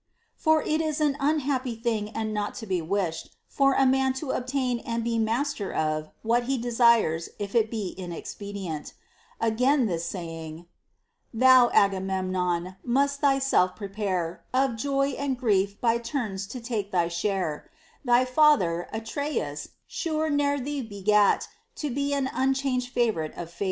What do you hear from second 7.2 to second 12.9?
if it be inexpedient. Again this saying, Thou, Agamemnon,